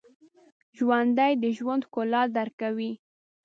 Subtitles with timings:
[0.77, 2.91] ژوندي د ژوند ښکلا درک کوي